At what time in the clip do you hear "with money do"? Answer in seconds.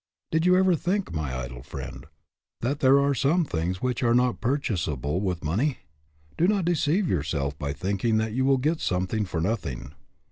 5.21-6.47